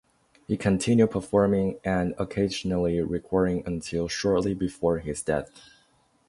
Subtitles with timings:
[0.47, 5.51] He continued performing and occasionally recording until shortly before his death.